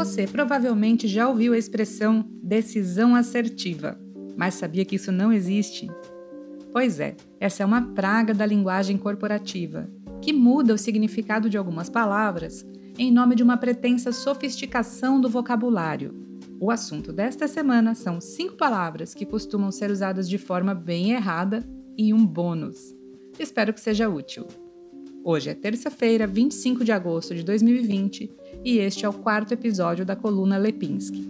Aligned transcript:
Você 0.00 0.26
provavelmente 0.26 1.06
já 1.06 1.28
ouviu 1.28 1.52
a 1.52 1.58
expressão 1.58 2.24
decisão 2.42 3.14
assertiva, 3.14 4.00
mas 4.34 4.54
sabia 4.54 4.82
que 4.82 4.96
isso 4.96 5.12
não 5.12 5.30
existe? 5.30 5.90
Pois 6.72 6.98
é, 6.98 7.14
essa 7.38 7.62
é 7.62 7.66
uma 7.66 7.82
praga 7.82 8.32
da 8.32 8.46
linguagem 8.46 8.96
corporativa, 8.96 9.90
que 10.22 10.32
muda 10.32 10.72
o 10.72 10.78
significado 10.78 11.50
de 11.50 11.58
algumas 11.58 11.90
palavras 11.90 12.64
em 12.96 13.12
nome 13.12 13.34
de 13.34 13.42
uma 13.42 13.58
pretensa 13.58 14.10
sofisticação 14.10 15.20
do 15.20 15.28
vocabulário. 15.28 16.14
O 16.58 16.70
assunto 16.70 17.12
desta 17.12 17.46
semana 17.46 17.94
são 17.94 18.22
cinco 18.22 18.56
palavras 18.56 19.12
que 19.12 19.26
costumam 19.26 19.70
ser 19.70 19.90
usadas 19.90 20.26
de 20.26 20.38
forma 20.38 20.74
bem 20.74 21.10
errada 21.10 21.62
e 21.94 22.14
um 22.14 22.24
bônus. 22.24 22.94
Espero 23.38 23.74
que 23.74 23.80
seja 23.82 24.08
útil. 24.08 24.46
Hoje 25.22 25.50
é 25.50 25.54
terça-feira, 25.54 26.26
25 26.26 26.86
de 26.86 26.90
agosto 26.90 27.34
de 27.34 27.42
2020 27.42 28.39
e 28.64 28.78
este 28.78 29.04
é 29.04 29.08
o 29.08 29.12
quarto 29.12 29.52
episódio 29.52 30.04
da 30.04 30.14
coluna 30.14 30.58
Lepinski. 30.58 31.26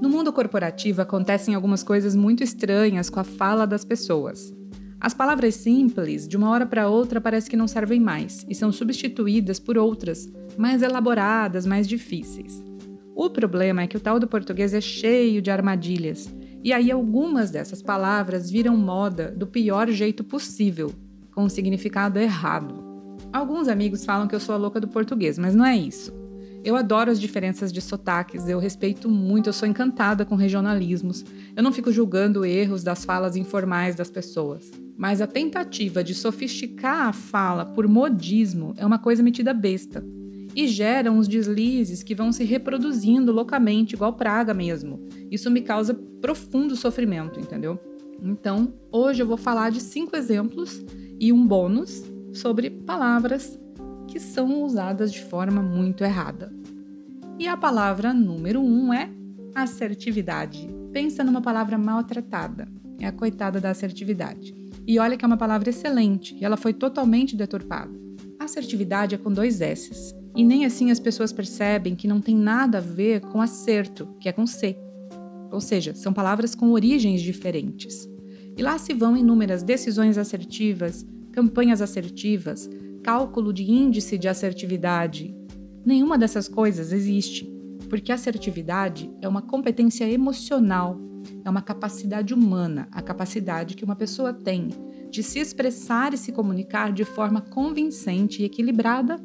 No 0.00 0.08
mundo 0.08 0.32
corporativo 0.32 1.00
acontecem 1.00 1.54
algumas 1.54 1.82
coisas 1.82 2.14
muito 2.14 2.44
estranhas 2.44 3.10
com 3.10 3.20
a 3.20 3.24
fala 3.24 3.66
das 3.66 3.84
pessoas. 3.84 4.54
As 5.00 5.12
palavras 5.12 5.54
simples, 5.56 6.28
de 6.28 6.36
uma 6.36 6.50
hora 6.50 6.66
para 6.66 6.88
outra, 6.88 7.20
parece 7.20 7.50
que 7.50 7.56
não 7.56 7.66
servem 7.66 8.00
mais 8.00 8.46
e 8.48 8.54
são 8.54 8.70
substituídas 8.70 9.58
por 9.58 9.76
outras, 9.76 10.30
mais 10.56 10.82
elaboradas, 10.82 11.66
mais 11.66 11.88
difíceis. 11.88 12.62
O 13.14 13.28
problema 13.30 13.82
é 13.82 13.86
que 13.86 13.96
o 13.96 14.00
tal 14.00 14.18
do 14.18 14.26
português 14.26 14.72
é 14.72 14.80
cheio 14.80 15.42
de 15.42 15.50
armadilhas, 15.50 16.32
e 16.62 16.72
aí 16.72 16.90
algumas 16.90 17.50
dessas 17.50 17.82
palavras 17.82 18.50
viram 18.50 18.76
moda 18.76 19.30
do 19.30 19.46
pior 19.46 19.90
jeito 19.90 20.24
possível, 20.24 20.92
com 21.32 21.44
um 21.44 21.48
significado 21.48 22.18
errado. 22.18 22.93
Alguns 23.34 23.66
amigos 23.66 24.04
falam 24.04 24.28
que 24.28 24.34
eu 24.36 24.38
sou 24.38 24.54
a 24.54 24.58
louca 24.58 24.80
do 24.80 24.86
português, 24.86 25.36
mas 25.40 25.56
não 25.56 25.66
é 25.66 25.76
isso. 25.76 26.12
Eu 26.62 26.76
adoro 26.76 27.10
as 27.10 27.20
diferenças 27.20 27.72
de 27.72 27.80
sotaques, 27.80 28.48
eu 28.48 28.60
respeito 28.60 29.08
muito, 29.08 29.48
eu 29.48 29.52
sou 29.52 29.66
encantada 29.66 30.24
com 30.24 30.36
regionalismos. 30.36 31.24
Eu 31.56 31.60
não 31.60 31.72
fico 31.72 31.90
julgando 31.90 32.44
erros 32.44 32.84
das 32.84 33.04
falas 33.04 33.34
informais 33.34 33.96
das 33.96 34.08
pessoas. 34.08 34.70
Mas 34.96 35.20
a 35.20 35.26
tentativa 35.26 36.04
de 36.04 36.14
sofisticar 36.14 37.08
a 37.08 37.12
fala 37.12 37.66
por 37.66 37.88
modismo 37.88 38.72
é 38.76 38.86
uma 38.86 39.00
coisa 39.00 39.20
metida 39.20 39.52
besta. 39.52 40.04
E 40.54 40.68
gera 40.68 41.10
uns 41.10 41.26
deslizes 41.26 42.04
que 42.04 42.14
vão 42.14 42.30
se 42.30 42.44
reproduzindo 42.44 43.32
loucamente, 43.32 43.96
igual 43.96 44.12
praga 44.12 44.54
mesmo. 44.54 45.08
Isso 45.28 45.50
me 45.50 45.60
causa 45.60 45.92
profundo 46.20 46.76
sofrimento, 46.76 47.40
entendeu? 47.40 47.80
Então, 48.22 48.74
hoje 48.92 49.24
eu 49.24 49.26
vou 49.26 49.36
falar 49.36 49.72
de 49.72 49.80
cinco 49.80 50.14
exemplos 50.14 50.84
e 51.18 51.32
um 51.32 51.44
bônus 51.44 52.13
sobre 52.34 52.68
palavras 52.68 53.58
que 54.08 54.20
são 54.20 54.62
usadas 54.62 55.12
de 55.12 55.22
forma 55.22 55.62
muito 55.62 56.04
errada. 56.04 56.52
E 57.38 57.48
a 57.48 57.56
palavra 57.56 58.12
número 58.12 58.60
um 58.60 58.92
é 58.92 59.10
assertividade. 59.54 60.68
Pensa 60.92 61.24
numa 61.24 61.40
palavra 61.40 61.78
maltratada. 61.78 62.68
É 63.00 63.06
a 63.06 63.12
coitada 63.12 63.60
da 63.60 63.70
assertividade. 63.70 64.54
E 64.86 64.98
olha 64.98 65.16
que 65.16 65.24
é 65.24 65.28
uma 65.28 65.36
palavra 65.36 65.70
excelente 65.70 66.36
e 66.38 66.44
ela 66.44 66.56
foi 66.56 66.72
totalmente 66.72 67.36
deturpada. 67.36 67.92
Assertividade 68.38 69.14
é 69.14 69.18
com 69.18 69.32
dois 69.32 69.60
S's. 69.60 70.14
E 70.36 70.44
nem 70.44 70.64
assim 70.64 70.90
as 70.90 71.00
pessoas 71.00 71.32
percebem 71.32 71.94
que 71.94 72.08
não 72.08 72.20
tem 72.20 72.36
nada 72.36 72.78
a 72.78 72.80
ver 72.80 73.20
com 73.20 73.40
acerto, 73.40 74.08
que 74.20 74.28
é 74.28 74.32
com 74.32 74.46
C. 74.46 74.76
Ou 75.50 75.60
seja, 75.60 75.94
são 75.94 76.12
palavras 76.12 76.54
com 76.54 76.72
origens 76.72 77.22
diferentes. 77.22 78.08
E 78.56 78.62
lá 78.62 78.76
se 78.78 78.92
vão 78.92 79.16
inúmeras 79.16 79.62
decisões 79.62 80.18
assertivas, 80.18 81.06
campanhas 81.34 81.82
assertivas, 81.82 82.70
cálculo 83.02 83.52
de 83.52 83.64
índice 83.64 84.16
de 84.16 84.28
assertividade. 84.28 85.34
Nenhuma 85.84 86.16
dessas 86.16 86.46
coisas 86.46 86.92
existe, 86.92 87.52
porque 87.90 88.12
assertividade 88.12 89.10
é 89.20 89.26
uma 89.26 89.42
competência 89.42 90.08
emocional, 90.08 90.96
é 91.44 91.50
uma 91.50 91.60
capacidade 91.60 92.32
humana, 92.32 92.86
a 92.92 93.02
capacidade 93.02 93.74
que 93.74 93.84
uma 93.84 93.96
pessoa 93.96 94.32
tem 94.32 94.68
de 95.10 95.24
se 95.24 95.40
expressar 95.40 96.14
e 96.14 96.16
se 96.16 96.30
comunicar 96.30 96.92
de 96.92 97.04
forma 97.04 97.40
convincente 97.40 98.40
e 98.40 98.44
equilibrada, 98.44 99.16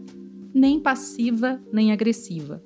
nem 0.51 0.79
passiva 0.79 1.61
nem 1.71 1.91
agressiva. 1.91 2.63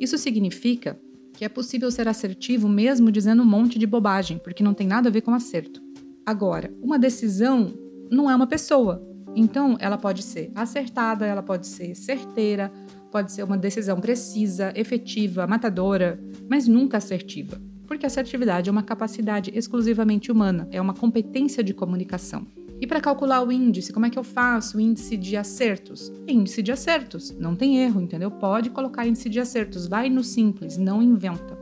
Isso 0.00 0.18
significa 0.18 0.98
que 1.32 1.44
é 1.44 1.48
possível 1.48 1.92
ser 1.92 2.08
assertivo 2.08 2.68
mesmo 2.68 3.12
dizendo 3.12 3.44
um 3.44 3.46
monte 3.46 3.78
de 3.78 3.86
bobagem, 3.86 4.40
porque 4.42 4.64
não 4.64 4.74
tem 4.74 4.88
nada 4.88 5.08
a 5.08 5.12
ver 5.12 5.20
com 5.20 5.32
acerto. 5.32 5.80
Agora, 6.26 6.74
uma 6.82 6.98
decisão 6.98 7.83
não 8.10 8.30
é 8.30 8.34
uma 8.34 8.46
pessoa. 8.46 9.02
Então, 9.36 9.76
ela 9.80 9.98
pode 9.98 10.22
ser 10.22 10.52
acertada, 10.54 11.26
ela 11.26 11.42
pode 11.42 11.66
ser 11.66 11.94
certeira, 11.94 12.70
pode 13.10 13.32
ser 13.32 13.42
uma 13.42 13.56
decisão 13.56 14.00
precisa, 14.00 14.72
efetiva, 14.76 15.46
matadora, 15.46 16.20
mas 16.48 16.68
nunca 16.68 16.98
assertiva. 16.98 17.60
Porque 17.86 18.06
assertividade 18.06 18.68
é 18.68 18.72
uma 18.72 18.82
capacidade 18.82 19.50
exclusivamente 19.54 20.32
humana, 20.32 20.68
é 20.70 20.80
uma 20.80 20.94
competência 20.94 21.62
de 21.62 21.74
comunicação. 21.74 22.46
E 22.80 22.86
para 22.86 23.00
calcular 23.00 23.42
o 23.42 23.52
índice, 23.52 23.92
como 23.92 24.06
é 24.06 24.10
que 24.10 24.18
eu 24.18 24.24
faço 24.24 24.76
o 24.76 24.80
índice 24.80 25.16
de 25.16 25.36
acertos? 25.36 26.12
Índice 26.26 26.62
de 26.62 26.72
acertos, 26.72 27.30
não 27.38 27.54
tem 27.54 27.78
erro, 27.78 28.00
entendeu? 28.00 28.30
Pode 28.30 28.70
colocar 28.70 29.06
índice 29.06 29.28
de 29.28 29.40
acertos, 29.40 29.86
vai 29.86 30.10
no 30.10 30.24
simples, 30.24 30.76
não 30.76 31.02
inventa. 31.02 31.58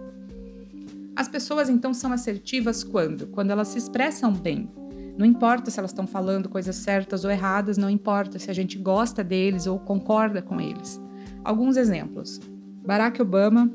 As 1.14 1.28
pessoas 1.28 1.68
então 1.68 1.92
são 1.92 2.12
assertivas 2.12 2.82
quando? 2.82 3.26
Quando 3.26 3.50
elas 3.50 3.68
se 3.68 3.78
expressam 3.78 4.32
bem. 4.32 4.68
Não 5.16 5.26
importa 5.26 5.70
se 5.70 5.78
elas 5.78 5.90
estão 5.90 6.06
falando 6.06 6.48
coisas 6.48 6.76
certas 6.76 7.24
ou 7.24 7.30
erradas, 7.30 7.76
não 7.76 7.90
importa 7.90 8.38
se 8.38 8.50
a 8.50 8.54
gente 8.54 8.78
gosta 8.78 9.22
deles 9.22 9.66
ou 9.66 9.78
concorda 9.78 10.40
com 10.40 10.60
eles. 10.60 11.00
Alguns 11.44 11.76
exemplos: 11.76 12.40
Barack 12.84 13.20
Obama, 13.20 13.70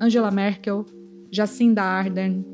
Angela 0.00 0.30
Merkel, 0.30 0.86
Jacinda 1.30 1.82
Ardern, 1.82 2.44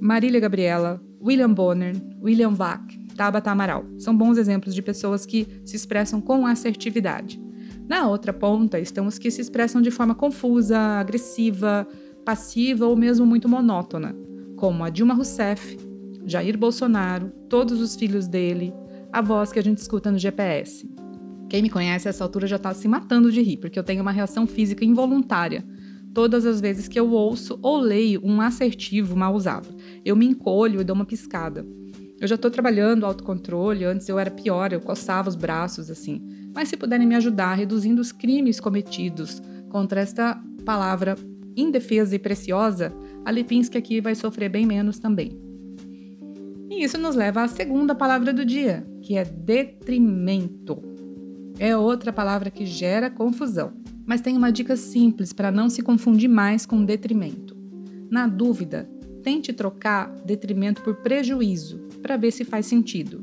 Marília 0.00 0.40
Gabriela, 0.40 1.00
William 1.20 1.52
Bonner, 1.52 1.94
William 2.22 2.50
Vac, 2.50 2.82
Tabata 3.16 3.50
Amaral. 3.50 3.84
São 3.98 4.16
bons 4.16 4.36
exemplos 4.38 4.74
de 4.74 4.82
pessoas 4.82 5.24
que 5.24 5.46
se 5.64 5.76
expressam 5.76 6.20
com 6.20 6.46
assertividade. 6.46 7.40
Na 7.88 8.08
outra 8.08 8.32
ponta 8.32 8.78
estão 8.78 9.06
os 9.06 9.18
que 9.18 9.30
se 9.30 9.40
expressam 9.40 9.82
de 9.82 9.90
forma 9.90 10.14
confusa, 10.14 10.78
agressiva, 10.78 11.86
passiva 12.24 12.86
ou 12.86 12.96
mesmo 12.96 13.26
muito 13.26 13.48
monótona, 13.48 14.14
como 14.56 14.84
a 14.84 14.90
Dilma 14.90 15.14
Rousseff, 15.14 15.76
Jair 16.24 16.56
Bolsonaro, 16.56 17.30
todos 17.48 17.80
os 17.80 17.96
filhos 17.96 18.26
dele, 18.26 18.72
a 19.12 19.20
voz 19.20 19.52
que 19.52 19.58
a 19.58 19.62
gente 19.62 19.78
escuta 19.78 20.10
no 20.10 20.18
GPS. 20.18 20.88
Quem 21.48 21.62
me 21.62 21.68
conhece 21.68 22.08
a 22.08 22.10
essa 22.10 22.24
altura 22.24 22.46
já 22.46 22.56
está 22.56 22.72
se 22.72 22.88
matando 22.88 23.30
de 23.30 23.42
rir, 23.42 23.58
porque 23.58 23.78
eu 23.78 23.84
tenho 23.84 24.02
uma 24.02 24.12
reação 24.12 24.46
física 24.46 24.84
involuntária 24.84 25.64
todas 26.14 26.44
as 26.46 26.60
vezes 26.60 26.88
que 26.88 26.98
eu 26.98 27.10
ouço 27.10 27.58
ou 27.62 27.78
leio 27.78 28.20
um 28.24 28.40
assertivo 28.40 29.16
mal 29.16 29.34
usado. 29.34 29.68
Eu 30.04 30.14
me 30.14 30.26
encolho 30.26 30.80
e 30.80 30.84
dou 30.84 30.94
uma 30.94 31.04
piscada. 31.04 31.66
Eu 32.20 32.28
já 32.28 32.36
estou 32.36 32.50
trabalhando 32.50 33.04
autocontrole, 33.04 33.84
antes 33.84 34.08
eu 34.08 34.18
era 34.18 34.30
pior, 34.30 34.72
eu 34.72 34.80
coçava 34.80 35.28
os 35.28 35.34
braços 35.34 35.90
assim. 35.90 36.22
Mas 36.54 36.68
se 36.68 36.76
puderem 36.76 37.06
me 37.06 37.16
ajudar 37.16 37.54
reduzindo 37.54 38.00
os 38.00 38.12
crimes 38.12 38.60
cometidos 38.60 39.42
contra 39.68 40.00
esta 40.00 40.40
palavra 40.64 41.16
indefesa 41.56 42.14
e 42.14 42.18
preciosa, 42.18 42.92
a 43.24 43.30
Lipinski 43.30 43.76
aqui 43.76 44.00
vai 44.00 44.14
sofrer 44.14 44.48
bem 44.48 44.64
menos 44.64 44.98
também. 44.98 45.51
E 46.72 46.82
isso 46.84 46.96
nos 46.96 47.14
leva 47.14 47.42
à 47.42 47.48
segunda 47.48 47.94
palavra 47.94 48.32
do 48.32 48.46
dia, 48.46 48.82
que 49.02 49.14
é 49.14 49.26
detrimento. 49.26 50.82
É 51.58 51.76
outra 51.76 52.10
palavra 52.10 52.50
que 52.50 52.64
gera 52.64 53.10
confusão, 53.10 53.74
mas 54.06 54.22
tem 54.22 54.38
uma 54.38 54.50
dica 54.50 54.74
simples 54.74 55.34
para 55.34 55.52
não 55.52 55.68
se 55.68 55.82
confundir 55.82 56.30
mais 56.30 56.64
com 56.64 56.82
detrimento. 56.82 57.54
Na 58.10 58.26
dúvida, 58.26 58.88
tente 59.22 59.52
trocar 59.52 60.08
detrimento 60.24 60.80
por 60.80 60.94
prejuízo 61.02 61.78
para 62.00 62.16
ver 62.16 62.30
se 62.30 62.42
faz 62.42 62.64
sentido. 62.64 63.22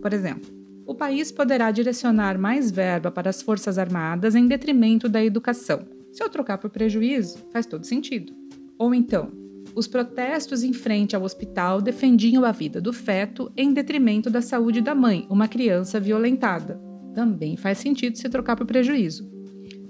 Por 0.00 0.12
exemplo, 0.12 0.48
o 0.86 0.94
país 0.94 1.32
poderá 1.32 1.72
direcionar 1.72 2.38
mais 2.38 2.70
verba 2.70 3.10
para 3.10 3.28
as 3.28 3.42
Forças 3.42 3.76
Armadas 3.76 4.36
em 4.36 4.46
detrimento 4.46 5.08
da 5.08 5.22
educação. 5.22 5.80
Se 6.12 6.22
eu 6.22 6.28
trocar 6.28 6.58
por 6.58 6.70
prejuízo, 6.70 7.38
faz 7.52 7.66
todo 7.66 7.84
sentido. 7.84 8.32
Ou 8.78 8.94
então, 8.94 9.32
os 9.74 9.88
protestos 9.88 10.62
em 10.62 10.72
frente 10.72 11.16
ao 11.16 11.22
hospital 11.22 11.82
defendiam 11.82 12.44
a 12.44 12.52
vida 12.52 12.80
do 12.80 12.92
feto 12.92 13.50
em 13.56 13.72
detrimento 13.72 14.30
da 14.30 14.40
saúde 14.40 14.80
da 14.80 14.94
mãe, 14.94 15.26
uma 15.28 15.48
criança 15.48 15.98
violentada. 15.98 16.80
Também 17.12 17.56
faz 17.56 17.78
sentido 17.78 18.16
se 18.16 18.28
trocar 18.28 18.54
por 18.54 18.66
prejuízo. 18.66 19.28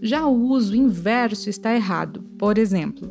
Já 0.01 0.27
o 0.27 0.49
uso 0.49 0.75
inverso 0.75 1.51
está 1.51 1.75
errado. 1.75 2.23
Por 2.39 2.57
exemplo, 2.57 3.11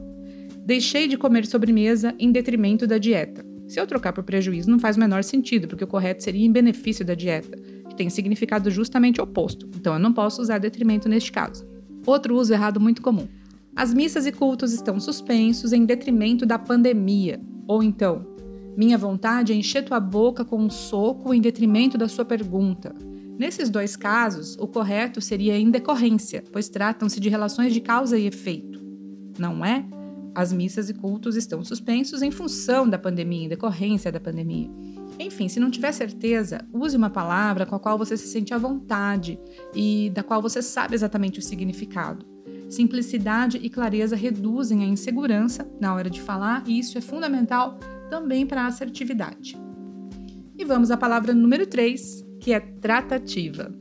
deixei 0.65 1.07
de 1.07 1.17
comer 1.17 1.45
sobremesa 1.45 2.15
em 2.17 2.31
detrimento 2.31 2.87
da 2.87 2.97
dieta. 2.97 3.45
Se 3.67 3.79
eu 3.79 3.87
trocar 3.87 4.13
por 4.13 4.23
prejuízo, 4.23 4.69
não 4.69 4.79
faz 4.79 4.97
o 4.97 4.99
menor 4.99 5.23
sentido, 5.23 5.67
porque 5.67 5.83
o 5.83 5.87
correto 5.87 6.23
seria 6.23 6.45
em 6.45 6.51
benefício 6.51 7.05
da 7.05 7.13
dieta, 7.13 7.57
que 7.89 7.95
tem 7.95 8.09
significado 8.09 8.69
justamente 8.69 9.21
oposto. 9.21 9.69
Então 9.75 9.93
eu 9.93 9.99
não 9.99 10.13
posso 10.13 10.41
usar 10.41 10.57
detrimento 10.57 11.07
neste 11.07 11.31
caso. 11.31 11.67
Outro 12.05 12.35
uso 12.35 12.53
errado 12.53 12.79
muito 12.79 13.01
comum. 13.01 13.27
As 13.75 13.91
missas 13.91 14.27
e 14.27 14.31
cultos 14.31 14.71
estão 14.71 14.99
suspensos 14.99 15.73
em 15.73 15.83
detrimento 15.83 16.45
da 16.45 16.59
pandemia. 16.59 17.41
Ou 17.67 17.81
então, 17.81 18.25
minha 18.77 18.97
vontade 18.97 19.51
é 19.51 19.55
encher 19.55 19.83
tua 19.83 19.99
boca 19.99 20.45
com 20.45 20.57
um 20.57 20.69
soco 20.69 21.33
em 21.33 21.41
detrimento 21.41 21.97
da 21.97 22.07
sua 22.07 22.23
pergunta. 22.23 22.93
Nesses 23.37 23.69
dois 23.69 23.95
casos, 23.95 24.55
o 24.59 24.67
correto 24.67 25.19
seria 25.19 25.57
em 25.57 25.71
decorrência, 25.71 26.43
pois 26.51 26.69
tratam-se 26.69 27.19
de 27.19 27.29
relações 27.29 27.73
de 27.73 27.81
causa 27.81 28.17
e 28.17 28.27
efeito. 28.27 28.79
não 29.39 29.65
é? 29.65 29.83
As 30.35 30.53
missas 30.53 30.89
e 30.89 30.93
cultos 30.93 31.35
estão 31.35 31.63
suspensos 31.63 32.21
em 32.21 32.29
função 32.29 32.87
da 32.87 32.99
pandemia, 32.99 33.45
em 33.45 33.49
decorrência 33.49 34.11
da 34.11 34.19
pandemia. 34.19 34.69
Enfim, 35.19 35.47
se 35.47 35.59
não 35.59 35.71
tiver 35.71 35.91
certeza, 35.91 36.59
use 36.71 36.95
uma 36.95 37.09
palavra 37.09 37.65
com 37.65 37.75
a 37.75 37.79
qual 37.79 37.97
você 37.97 38.17
se 38.17 38.27
sente 38.27 38.53
à 38.53 38.57
vontade 38.57 39.39
e 39.75 40.11
da 40.11 40.23
qual 40.23 40.41
você 40.41 40.61
sabe 40.61 40.95
exatamente 40.95 41.39
o 41.39 41.43
significado. 41.43 42.32
Simplicidade 42.73 43.59
e 43.61 43.69
clareza 43.69 44.15
reduzem 44.15 44.83
a 44.83 44.87
insegurança 44.87 45.69
na 45.79 45.93
hora 45.93 46.09
de 46.09 46.19
falar 46.19 46.63
e 46.65 46.79
isso 46.79 46.97
é 46.97 47.01
fundamental 47.01 47.77
também 48.09 48.47
para 48.47 48.63
a 48.63 48.65
assertividade. 48.65 49.55
E 50.57 50.65
vamos 50.65 50.89
à 50.89 50.97
palavra 50.97 51.35
número 51.35 51.67
3, 51.67 52.25
que 52.41 52.51
é 52.51 52.59
tratativa. 52.59 53.71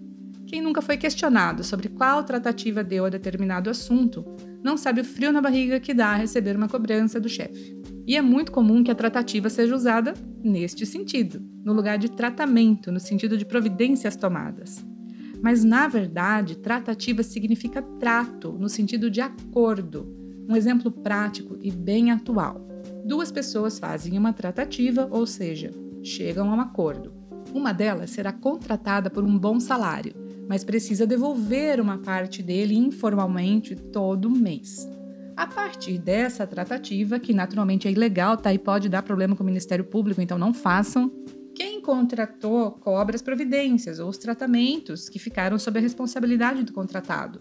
Quem 0.46 0.60
nunca 0.60 0.82
foi 0.82 0.98
questionado 0.98 1.64
sobre 1.64 1.88
qual 1.88 2.22
tratativa 2.22 2.84
deu 2.84 3.06
a 3.06 3.08
determinado 3.08 3.70
assunto, 3.70 4.26
não 4.62 4.76
sabe 4.76 5.00
o 5.00 5.04
frio 5.04 5.32
na 5.32 5.40
barriga 5.40 5.80
que 5.80 5.94
dá 5.94 6.08
a 6.08 6.16
receber 6.16 6.54
uma 6.54 6.68
cobrança 6.68 7.18
do 7.18 7.30
chefe. 7.30 7.74
E 8.06 8.14
é 8.14 8.20
muito 8.20 8.52
comum 8.52 8.84
que 8.84 8.90
a 8.90 8.94
tratativa 8.94 9.48
seja 9.48 9.74
usada 9.74 10.12
neste 10.44 10.84
sentido, 10.84 11.42
no 11.64 11.72
lugar 11.72 11.96
de 11.96 12.10
tratamento, 12.10 12.92
no 12.92 13.00
sentido 13.00 13.38
de 13.38 13.46
providências 13.46 14.16
tomadas. 14.16 14.84
Mas, 15.42 15.64
na 15.64 15.88
verdade, 15.88 16.56
tratativa 16.56 17.24
significa 17.24 17.82
trato, 17.82 18.52
no 18.52 18.68
sentido 18.68 19.10
de 19.10 19.20
acordo. 19.20 20.08
Um 20.48 20.54
exemplo 20.54 20.90
prático 20.90 21.58
e 21.60 21.70
bem 21.70 22.12
atual. 22.12 22.64
Duas 23.04 23.32
pessoas 23.32 23.78
fazem 23.78 24.16
uma 24.16 24.32
tratativa, 24.32 25.08
ou 25.10 25.26
seja, 25.26 25.72
chegam 26.00 26.48
a 26.50 26.56
um 26.56 26.60
acordo. 26.60 27.12
Uma 27.52 27.72
delas 27.72 28.10
será 28.10 28.32
contratada 28.32 29.10
por 29.10 29.24
um 29.24 29.36
bom 29.36 29.58
salário, 29.58 30.14
mas 30.48 30.62
precisa 30.62 31.06
devolver 31.06 31.80
uma 31.80 31.98
parte 31.98 32.42
dele 32.42 32.76
informalmente 32.76 33.74
todo 33.74 34.30
mês. 34.30 34.88
A 35.36 35.46
partir 35.46 35.98
dessa 35.98 36.46
tratativa, 36.46 37.18
que 37.18 37.34
naturalmente 37.34 37.88
é 37.88 37.90
ilegal, 37.90 38.36
tá? 38.36 38.54
E 38.54 38.58
pode 38.58 38.88
dar 38.88 39.02
problema 39.02 39.34
com 39.34 39.42
o 39.42 39.46
Ministério 39.46 39.84
Público, 39.84 40.20
então 40.20 40.38
não 40.38 40.54
façam. 40.54 41.10
Contratou 41.82 42.70
cobra 42.70 43.16
as 43.16 43.22
providências 43.22 43.98
ou 43.98 44.08
os 44.08 44.16
tratamentos 44.16 45.08
que 45.08 45.18
ficaram 45.18 45.58
sob 45.58 45.78
a 45.78 45.82
responsabilidade 45.82 46.62
do 46.62 46.72
contratado, 46.72 47.40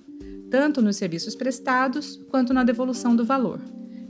tanto 0.50 0.82
nos 0.82 0.98
serviços 0.98 1.36
prestados 1.36 2.20
quanto 2.30 2.54
na 2.54 2.64
devolução 2.64 3.16
do 3.16 3.24
valor. 3.24 3.62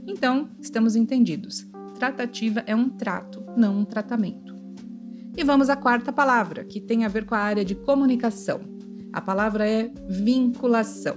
Então, 0.06 0.48
estamos 0.60 0.96
entendidos. 0.96 1.66
Tratativa 1.94 2.64
é 2.66 2.74
um 2.74 2.88
trato, 2.88 3.44
não 3.56 3.80
um 3.80 3.84
tratamento. 3.84 4.56
E 5.36 5.44
vamos 5.44 5.70
à 5.70 5.76
quarta 5.76 6.12
palavra, 6.12 6.64
que 6.64 6.80
tem 6.80 7.04
a 7.04 7.08
ver 7.08 7.24
com 7.24 7.34
a 7.34 7.38
área 7.38 7.64
de 7.64 7.74
comunicação. 7.74 8.60
A 9.12 9.20
palavra 9.20 9.68
é 9.68 9.92
vinculação. 10.08 11.16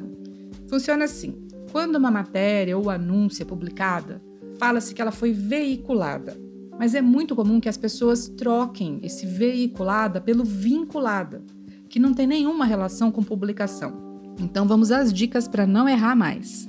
Funciona 0.70 1.06
assim: 1.06 1.48
quando 1.72 1.96
uma 1.96 2.12
matéria 2.12 2.78
ou 2.78 2.90
anúncio 2.90 3.44
é 3.44 3.46
publicada, 3.46 4.22
fala-se 4.60 4.94
que 4.94 5.02
ela 5.02 5.12
foi 5.12 5.32
veiculada. 5.32 6.44
Mas 6.77 6.94
é 6.94 7.01
muito 7.01 7.36
comum 7.36 7.60
que 7.60 7.69
as 7.69 7.77
pessoas 7.77 8.27
troquem 8.27 9.00
esse 9.01 9.25
veiculada 9.25 10.19
pelo 10.19 10.44
vinculada, 10.44 11.44
que 11.89 12.00
não 12.00 12.13
tem 12.13 12.27
nenhuma 12.27 12.66
relação 12.66 13.12
com 13.12 13.24
publicação. 13.24 13.94
Então 14.39 14.68
vamos 14.68 14.92
às 14.92 15.13
dicas 15.13 15.48
para 15.48 15.66
não 15.66 15.88
errar 15.88 16.16
mais. 16.16 16.68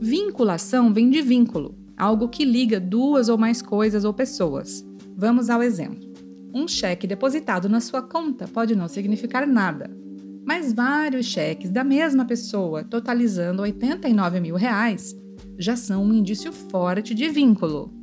Vinculação 0.00 0.92
vem 0.92 1.10
de 1.10 1.22
vínculo, 1.22 1.78
algo 1.96 2.28
que 2.28 2.44
liga 2.44 2.80
duas 2.80 3.28
ou 3.28 3.38
mais 3.38 3.62
coisas 3.62 4.04
ou 4.04 4.12
pessoas. 4.12 4.84
Vamos 5.16 5.50
ao 5.50 5.62
exemplo. 5.62 6.10
Um 6.52 6.66
cheque 6.66 7.06
depositado 7.06 7.68
na 7.68 7.80
sua 7.80 8.02
conta 8.02 8.48
pode 8.48 8.74
não 8.74 8.88
significar 8.88 9.46
nada, 9.46 9.88
mas 10.44 10.72
vários 10.72 11.26
cheques 11.26 11.70
da 11.70 11.84
mesma 11.84 12.24
pessoa, 12.24 12.82
totalizando 12.82 13.62
89 13.62 14.40
mil 14.40 14.56
reais, 14.56 15.14
já 15.58 15.76
são 15.76 16.04
um 16.04 16.12
indício 16.12 16.52
forte 16.52 17.14
de 17.14 17.28
vínculo. 17.28 17.99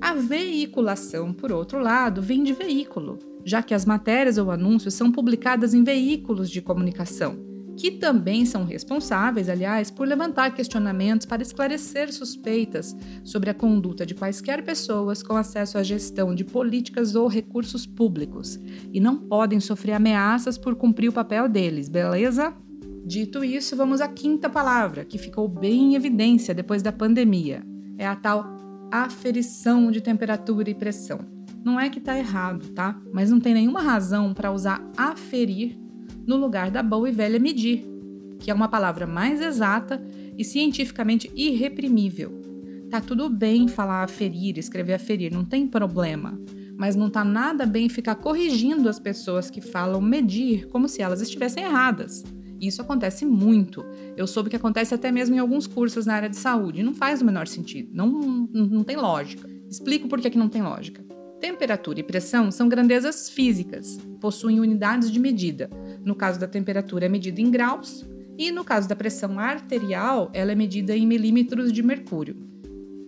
A 0.00 0.14
veiculação, 0.14 1.32
por 1.32 1.52
outro 1.52 1.78
lado, 1.78 2.22
vem 2.22 2.42
de 2.42 2.52
veículo, 2.52 3.18
já 3.44 3.62
que 3.62 3.74
as 3.74 3.84
matérias 3.84 4.38
ou 4.38 4.50
anúncios 4.50 4.94
são 4.94 5.10
publicadas 5.10 5.74
em 5.74 5.82
veículos 5.82 6.50
de 6.50 6.62
comunicação 6.62 7.48
que 7.78 7.92
também 7.92 8.44
são 8.44 8.64
responsáveis, 8.64 9.48
aliás, 9.48 9.88
por 9.88 10.06
levantar 10.06 10.52
questionamentos 10.52 11.24
para 11.24 11.42
esclarecer 11.42 12.12
suspeitas 12.12 12.94
sobre 13.22 13.50
a 13.50 13.54
conduta 13.54 14.04
de 14.04 14.16
quaisquer 14.16 14.64
pessoas 14.64 15.22
com 15.22 15.36
acesso 15.36 15.78
à 15.78 15.82
gestão 15.84 16.34
de 16.34 16.44
políticas 16.44 17.14
ou 17.14 17.28
recursos 17.28 17.86
públicos 17.86 18.58
e 18.92 18.98
não 18.98 19.16
podem 19.16 19.60
sofrer 19.60 19.92
ameaças 19.92 20.58
por 20.58 20.74
cumprir 20.74 21.08
o 21.08 21.12
papel 21.12 21.48
deles, 21.48 21.88
beleza? 21.88 22.52
Dito 23.06 23.44
isso, 23.44 23.76
vamos 23.76 24.00
à 24.00 24.08
quinta 24.08 24.50
palavra, 24.50 25.04
que 25.04 25.16
ficou 25.16 25.46
bem 25.46 25.92
em 25.92 25.94
evidência 25.94 26.52
depois 26.52 26.82
da 26.82 26.90
pandemia. 26.90 27.64
É 27.96 28.08
a 28.08 28.16
tal 28.16 28.44
aferição 28.90 29.90
de 29.90 30.00
temperatura 30.00 30.70
e 30.70 30.74
pressão. 30.74 31.20
Não 31.64 31.78
é 31.78 31.88
que 31.88 31.98
está 31.98 32.16
errado, 32.16 32.68
tá? 32.70 33.00
Mas 33.12 33.30
não 33.30 33.40
tem 33.40 33.54
nenhuma 33.54 33.82
razão 33.82 34.32
para 34.32 34.52
usar 34.52 34.82
aferir 34.96 35.78
no 36.26 36.36
lugar 36.36 36.70
da 36.70 36.82
boa 36.82 37.08
e 37.08 37.12
velha 37.12 37.38
medir, 37.38 37.84
que 38.38 38.50
é 38.50 38.54
uma 38.54 38.68
palavra 38.68 39.06
mais 39.06 39.40
exata 39.40 40.02
e 40.36 40.44
cientificamente 40.44 41.30
irreprimível. 41.34 42.40
Tá 42.90 43.00
tudo 43.00 43.28
bem 43.28 43.68
falar 43.68 44.02
aferir, 44.02 44.58
escrever 44.58 44.94
aferir, 44.94 45.32
não 45.32 45.44
tem 45.44 45.66
problema, 45.66 46.40
mas 46.76 46.96
não 46.96 47.10
tá 47.10 47.24
nada 47.24 47.66
bem 47.66 47.88
ficar 47.88 48.14
corrigindo 48.14 48.88
as 48.88 48.98
pessoas 48.98 49.50
que 49.50 49.60
falam 49.60 50.00
medir 50.00 50.68
como 50.68 50.88
se 50.88 51.02
elas 51.02 51.20
estivessem 51.20 51.64
erradas. 51.64 52.24
Isso 52.60 52.82
acontece 52.82 53.24
muito. 53.24 53.84
Eu 54.16 54.26
soube 54.26 54.50
que 54.50 54.56
acontece 54.56 54.94
até 54.94 55.12
mesmo 55.12 55.34
em 55.34 55.38
alguns 55.38 55.66
cursos 55.66 56.06
na 56.06 56.14
área 56.14 56.28
de 56.28 56.36
saúde. 56.36 56.82
Não 56.82 56.94
faz 56.94 57.22
o 57.22 57.24
menor 57.24 57.46
sentido. 57.46 57.90
Não, 57.92 58.08
não, 58.08 58.66
não 58.66 58.84
tem 58.84 58.96
lógica. 58.96 59.48
Explico 59.68 60.08
por 60.08 60.20
que, 60.20 60.30
que 60.30 60.38
não 60.38 60.48
tem 60.48 60.62
lógica. 60.62 61.04
Temperatura 61.40 62.00
e 62.00 62.02
pressão 62.02 62.50
são 62.50 62.68
grandezas 62.68 63.30
físicas, 63.30 63.96
possuem 64.20 64.58
unidades 64.58 65.08
de 65.10 65.20
medida. 65.20 65.70
No 66.04 66.16
caso 66.16 66.40
da 66.40 66.48
temperatura, 66.48 67.06
é 67.06 67.08
medida 67.08 67.40
em 67.40 67.48
graus, 67.48 68.04
e 68.36 68.50
no 68.50 68.64
caso 68.64 68.88
da 68.88 68.96
pressão 68.96 69.38
arterial, 69.38 70.30
ela 70.34 70.50
é 70.50 70.54
medida 70.56 70.96
em 70.96 71.06
milímetros 71.06 71.72
de 71.72 71.80
mercúrio. 71.82 72.36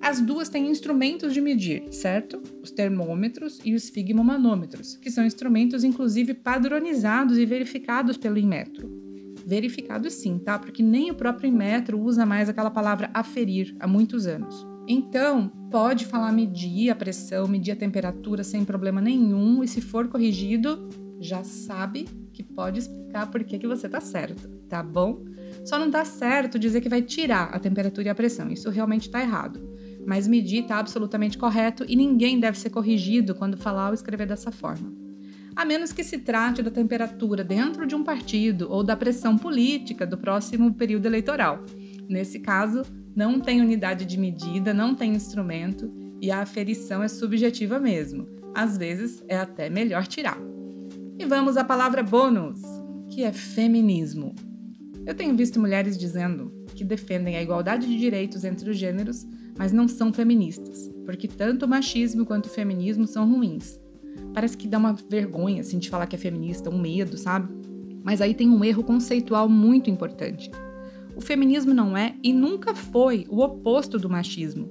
As 0.01 0.21
duas 0.21 0.49
têm 0.49 0.71
instrumentos 0.71 1.35
de 1.35 1.41
medir, 1.41 1.93
certo? 1.93 2.41
Os 2.63 2.71
termômetros 2.71 3.59
e 3.65 3.75
os 3.75 3.85
esfigmomanômetros, 3.85 4.97
que 4.97 5.11
são 5.11 5.27
instrumentos 5.27 5.83
inclusive 5.83 6.33
padronizados 6.33 7.37
e 7.37 7.45
verificados 7.45 8.17
pelo 8.17 8.39
Inmetro. 8.39 9.10
Verificados 9.51 10.13
sim, 10.13 10.39
tá? 10.39 10.57
Porque 10.61 10.81
nem 10.81 11.11
o 11.11 11.15
próprio 11.17 11.49
Inmetro 11.49 11.99
usa 11.99 12.25
mais 12.25 12.49
aquela 12.49 12.71
palavra 12.71 13.11
aferir 13.13 13.75
há 13.81 13.87
muitos 13.89 14.25
anos. 14.25 14.65
Então, 14.87 15.49
pode 15.73 16.07
falar 16.07 16.31
medir 16.31 16.89
a 16.89 16.95
pressão, 16.95 17.49
medir 17.49 17.73
a 17.73 17.77
temperatura 17.77 18.45
sem 18.45 18.65
problema 18.65 19.01
nenhum, 19.01 19.65
e 19.65 19.67
se 19.67 19.81
for 19.81 20.07
corrigido, 20.07 20.89
já 21.19 21.43
sabe 21.43 22.07
que 22.33 22.45
pode 22.45 22.79
explicar 22.79 23.29
por 23.29 23.43
que, 23.43 23.59
que 23.59 23.67
você 23.67 23.89
tá 23.89 24.01
certo, 24.01 24.49
tá 24.69 24.85
bom? 24.85 25.25
Só 25.65 25.81
não 25.81 25.91
tá 25.91 26.05
certo 26.05 26.57
dizer 26.57 26.81
que 26.81 26.89
vai 26.89 27.03
tirar 27.03 27.53
a 27.53 27.59
temperatura 27.59 28.07
e 28.07 28.11
a 28.11 28.15
pressão, 28.15 28.53
isso 28.53 28.71
realmente 28.71 29.11
tá 29.11 29.21
errado. 29.21 29.61
Mas 30.07 30.29
medir 30.29 30.65
tá 30.69 30.79
absolutamente 30.79 31.37
correto 31.37 31.85
e 31.89 31.97
ninguém 31.97 32.39
deve 32.39 32.57
ser 32.57 32.71
corrigido 32.71 33.35
quando 33.35 33.57
falar 33.57 33.89
ou 33.89 33.95
escrever 33.95 34.29
dessa 34.29 34.53
forma. 34.53 35.10
A 35.57 35.65
menos 35.65 35.93
que 35.93 36.05
se 36.05 36.19
trate 36.19 36.63
da 36.63 36.71
temperatura 36.71 37.43
dentro 37.43 37.87
de 37.87 37.95
um 37.95 38.05
partido 38.05 38.69
ou 38.71 38.83
da 38.83 38.97
pressão 38.97 39.37
política 39.37 40.07
do 40.07 40.17
próximo 40.17 40.73
período 40.75 41.07
eleitoral. 41.07 41.65
Nesse 42.09 42.41
caso, 42.41 42.83
não 43.15 43.41
tem 43.41 43.61
unidade 43.61 44.05
de 44.05 44.19
medida, 44.19 44.73
não 44.73 44.95
tem 44.95 45.13
instrumento 45.13 45.93
e 46.21 46.31
a 46.31 46.41
aferição 46.41 47.03
é 47.03 47.09
subjetiva 47.09 47.79
mesmo. 47.79 48.27
Às 48.55 48.77
vezes 48.77 49.23
é 49.29 49.37
até 49.37 49.71
melhor 49.71 50.07
tirar. 50.07 50.39
E 51.19 51.25
vamos 51.25 51.57
à 51.57 51.65
palavra 51.65 52.03
bônus, 52.03 52.61
que 53.11 53.23
é 53.23 53.33
feminismo. 53.33 54.35
Eu 55.07 55.15
tenho 55.15 55.37
visto 55.37 55.61
mulheres 55.61 55.99
dizendo 55.99 56.53
que 56.75 56.85
defendem 56.85 57.37
a 57.37 57.43
igualdade 57.43 57.87
de 57.87 57.99
direitos 57.99 58.45
entre 58.45 58.71
os 58.71 58.77
gêneros, 58.77 59.27
mas 59.59 59.73
não 59.73 59.89
são 59.89 60.13
feministas, 60.13 60.91
porque 61.05 61.27
tanto 61.27 61.67
o 61.67 61.69
machismo 61.69 62.25
quanto 62.25 62.47
o 62.47 62.51
feminismo 62.51 63.07
são 63.07 63.31
ruins. 63.31 63.79
Parece 64.33 64.57
que 64.57 64.69
dá 64.69 64.79
uma 64.79 64.93
vergonha 64.93 65.61
assim 65.61 65.79
de 65.79 65.91
falar 65.91 66.07
que 66.07 66.17
é 66.17 66.19
feminista, 66.19 66.71
um 66.71 66.79
medo, 66.79 67.17
sabe? 67.17 67.53
Mas 68.03 68.21
aí 68.21 68.35
tem 68.35 68.49
um 68.49 68.65
erro 68.65 68.83
conceitual 68.83 69.49
muito 69.49 69.91
importante. 69.91 70.51
O 71.17 71.21
feminismo 71.21 71.75
não 71.75 71.97
é 71.97 72.15
e 72.23 72.33
nunca 72.33 72.75
foi 72.75 73.27
o 73.29 73.43
oposto 73.43 73.99
do 73.99 74.09
machismo. 74.09 74.71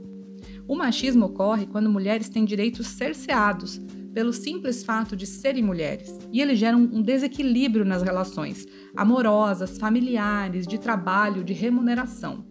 O 0.68 0.76
machismo 0.76 1.26
ocorre 1.26 1.66
quando 1.66 1.90
mulheres 1.90 2.30
têm 2.30 2.46
direitos 2.46 2.88
cerceados 2.88 3.82
pelo 4.14 4.34
simples 4.34 4.84
fato 4.84 5.16
de 5.16 5.26
serem 5.26 5.64
mulheres, 5.64 6.18
e 6.32 6.42
ele 6.42 6.56
gera 6.56 6.76
um 6.76 7.02
desequilíbrio 7.02 7.86
nas 7.86 8.02
relações 8.02 8.66
amorosas, 8.96 9.78
familiares, 9.78 10.66
de 10.66 10.78
trabalho, 10.78 11.44
de 11.44 11.54
remuneração. 11.54 12.46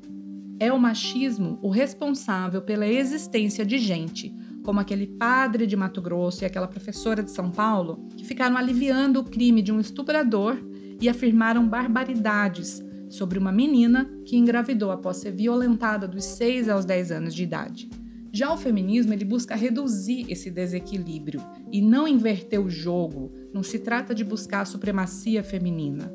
É 0.60 0.72
o 0.72 0.78
machismo 0.78 1.58
o 1.62 1.70
responsável 1.70 2.62
pela 2.62 2.86
existência 2.86 3.64
de 3.64 3.78
gente, 3.78 4.34
como 4.68 4.80
aquele 4.80 5.06
padre 5.06 5.66
de 5.66 5.74
Mato 5.74 6.02
Grosso 6.02 6.44
e 6.44 6.46
aquela 6.46 6.68
professora 6.68 7.22
de 7.22 7.30
São 7.30 7.50
Paulo, 7.50 8.06
que 8.14 8.22
ficaram 8.22 8.54
aliviando 8.54 9.18
o 9.18 9.24
crime 9.24 9.62
de 9.62 9.72
um 9.72 9.80
estuprador 9.80 10.58
e 11.00 11.08
afirmaram 11.08 11.66
barbaridades 11.66 12.84
sobre 13.08 13.38
uma 13.38 13.50
menina 13.50 14.04
que 14.26 14.36
engravidou 14.36 14.90
após 14.90 15.16
ser 15.16 15.32
violentada 15.32 16.06
dos 16.06 16.22
6 16.22 16.68
aos 16.68 16.84
10 16.84 17.12
anos 17.12 17.34
de 17.34 17.44
idade. 17.44 17.88
Já 18.30 18.52
o 18.52 18.58
feminismo 18.58 19.14
ele 19.14 19.24
busca 19.24 19.56
reduzir 19.56 20.26
esse 20.28 20.50
desequilíbrio 20.50 21.40
e 21.72 21.80
não 21.80 22.06
inverter 22.06 22.60
o 22.60 22.68
jogo. 22.68 23.32
Não 23.54 23.62
se 23.62 23.78
trata 23.78 24.14
de 24.14 24.22
buscar 24.22 24.60
a 24.60 24.66
supremacia 24.66 25.42
feminina. 25.42 26.14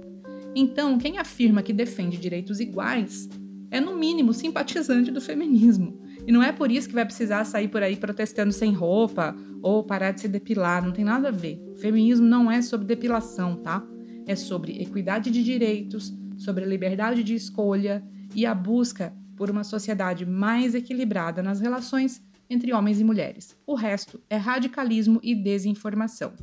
Então, 0.55 0.99
quem 0.99 1.17
afirma 1.17 1.63
que 1.63 1.73
defende 1.73 2.19
direitos 2.19 2.59
iguais 2.59 3.27
é, 3.71 3.81
no 3.81 3.95
mínimo, 3.95 4.31
simpatizante 4.31 5.09
do 5.09 5.19
feminismo. 5.19 6.02
E 6.25 6.31
não 6.31 6.41
é 6.41 6.51
por 6.51 6.71
isso 6.71 6.87
que 6.87 6.95
vai 6.95 7.05
precisar 7.05 7.43
sair 7.45 7.67
por 7.67 7.83
aí 7.83 7.95
protestando 7.95 8.53
sem 8.53 8.71
roupa 8.71 9.35
ou 9.61 9.83
parar 9.83 10.11
de 10.11 10.21
se 10.21 10.27
depilar, 10.27 10.83
não 10.83 10.91
tem 10.91 11.03
nada 11.03 11.27
a 11.27 11.31
ver. 11.31 11.61
O 11.71 11.75
feminismo 11.75 12.25
não 12.25 12.49
é 12.49 12.61
sobre 12.61 12.87
depilação, 12.87 13.57
tá? 13.57 13.85
É 14.25 14.35
sobre 14.35 14.81
equidade 14.81 15.29
de 15.29 15.43
direitos, 15.43 16.13
sobre 16.37 16.63
a 16.63 16.67
liberdade 16.67 17.23
de 17.23 17.35
escolha 17.35 18.03
e 18.33 18.45
a 18.45 18.53
busca 18.53 19.13
por 19.35 19.49
uma 19.49 19.63
sociedade 19.63 20.25
mais 20.25 20.75
equilibrada 20.75 21.43
nas 21.43 21.59
relações 21.59 22.21
entre 22.49 22.73
homens 22.73 22.99
e 22.99 23.03
mulheres. 23.03 23.57
O 23.65 23.75
resto 23.75 24.21
é 24.29 24.37
radicalismo 24.37 25.19
e 25.23 25.35
desinformação. 25.35 26.33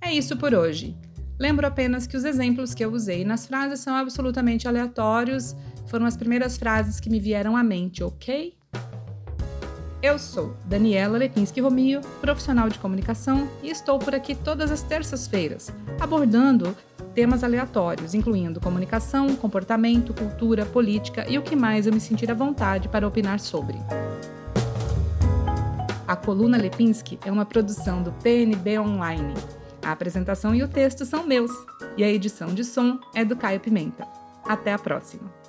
É 0.00 0.12
isso 0.12 0.36
por 0.36 0.54
hoje. 0.54 0.96
Lembro 1.38 1.66
apenas 1.66 2.06
que 2.06 2.16
os 2.16 2.24
exemplos 2.24 2.74
que 2.74 2.84
eu 2.84 2.92
usei 2.92 3.24
nas 3.24 3.46
frases 3.46 3.80
são 3.80 3.94
absolutamente 3.94 4.68
aleatórios 4.68 5.56
foram 5.86 6.06
as 6.06 6.16
primeiras 6.16 6.56
frases 6.56 7.00
que 7.00 7.10
me 7.10 7.18
vieram 7.18 7.56
à 7.56 7.62
mente, 7.62 8.04
ok? 8.04 8.54
Eu 10.02 10.18
sou 10.18 10.56
Daniela 10.64 11.18
Lepinski 11.18 11.60
Romio, 11.60 12.00
profissional 12.22 12.70
de 12.70 12.78
comunicação, 12.78 13.46
e 13.62 13.68
estou 13.68 13.98
por 13.98 14.14
aqui 14.14 14.34
todas 14.34 14.72
as 14.72 14.82
terças-feiras, 14.82 15.70
abordando 16.00 16.74
temas 17.14 17.44
aleatórios, 17.44 18.14
incluindo 18.14 18.62
comunicação, 18.62 19.36
comportamento, 19.36 20.14
cultura, 20.14 20.64
política 20.64 21.26
e 21.28 21.36
o 21.36 21.42
que 21.42 21.54
mais 21.54 21.86
eu 21.86 21.92
me 21.92 22.00
sentir 22.00 22.30
à 22.30 22.34
vontade 22.34 22.88
para 22.88 23.06
opinar 23.06 23.40
sobre. 23.40 23.76
A 26.08 26.16
coluna 26.16 26.56
Lepinski 26.56 27.18
é 27.22 27.30
uma 27.30 27.44
produção 27.44 28.02
do 28.02 28.10
PNB 28.10 28.78
Online. 28.78 29.34
A 29.84 29.92
apresentação 29.92 30.54
e 30.54 30.62
o 30.62 30.68
texto 30.68 31.04
são 31.04 31.26
meus, 31.26 31.50
e 31.98 32.02
a 32.02 32.08
edição 32.08 32.54
de 32.54 32.64
som 32.64 32.98
é 33.14 33.22
do 33.22 33.36
Caio 33.36 33.60
Pimenta. 33.60 34.08
Até 34.46 34.72
a 34.72 34.78
próxima! 34.78 35.39